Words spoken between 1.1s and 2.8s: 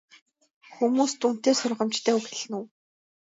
үнэтэй сургамжтай үг хэлнэ үү?